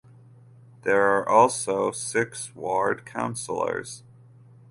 [0.81, 4.01] There are also six ward councillors.